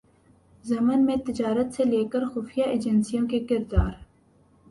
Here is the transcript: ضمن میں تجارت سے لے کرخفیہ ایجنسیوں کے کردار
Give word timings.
ضمن 0.65 1.05
میں 1.05 1.15
تجارت 1.25 1.73
سے 1.73 1.83
لے 1.83 2.03
کرخفیہ 2.11 2.63
ایجنسیوں 2.63 3.27
کے 3.27 3.39
کردار 3.39 3.91